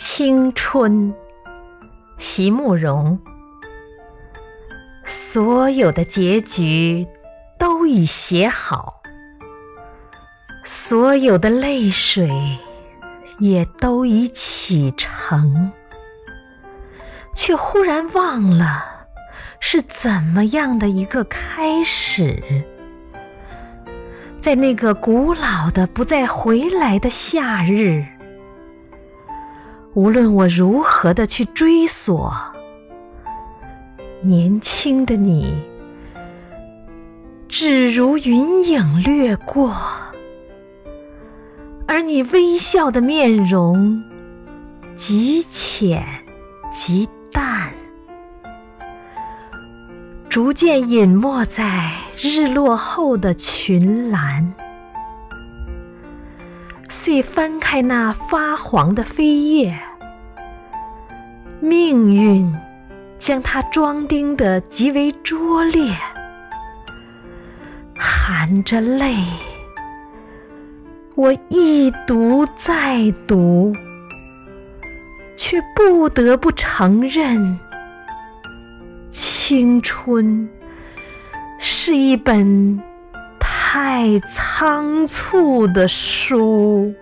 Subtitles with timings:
[0.00, 1.12] 青春，
[2.18, 3.18] 席慕容。
[5.04, 7.04] 所有的结局
[7.58, 9.02] 都已写好，
[10.62, 12.30] 所有的泪水
[13.40, 15.72] 也都已启程，
[17.34, 18.84] 却忽然忘了
[19.58, 22.64] 是怎么样的一个开始。
[24.38, 28.06] 在那个古老的不再回来的夏日。
[29.98, 32.32] 无论我如何的去追索，
[34.22, 35.60] 年轻的你，
[37.48, 39.74] 只如云影掠过，
[41.88, 44.04] 而你微笑的面容
[44.94, 46.06] 极浅
[46.70, 47.72] 极淡，
[50.28, 54.54] 逐渐隐没在日落后的群岚。
[56.88, 59.78] 遂翻开那发黄的扉页，
[61.60, 62.54] 命运
[63.18, 65.92] 将它装订得极为拙劣，
[67.98, 69.14] 含着泪，
[71.14, 73.74] 我一读再读，
[75.36, 77.58] 却不得不承认，
[79.10, 80.48] 青春
[81.58, 82.82] 是一本。
[83.70, 86.94] 太仓促的书。